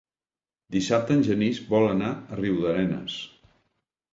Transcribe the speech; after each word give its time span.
Dissabte 0.75 1.13
en 1.17 1.21
Genís 1.27 1.61
vol 1.73 1.85
anar 1.91 2.09
a 2.15 2.41
Riudarenes. 2.41 3.19